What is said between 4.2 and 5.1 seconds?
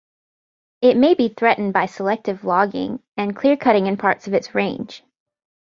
of its range.